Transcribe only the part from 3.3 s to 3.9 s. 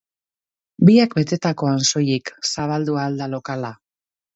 lokala.